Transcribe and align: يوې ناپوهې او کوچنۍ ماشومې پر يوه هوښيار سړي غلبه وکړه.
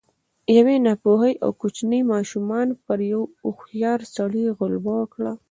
يوې 0.57 0.75
ناپوهې 0.85 1.33
او 1.43 1.49
کوچنۍ 1.61 2.01
ماشومې 2.11 2.61
پر 2.85 2.99
يوه 3.11 3.25
هوښيار 3.43 3.99
سړي 4.15 4.43
غلبه 4.57 4.93
وکړه. 4.97 5.31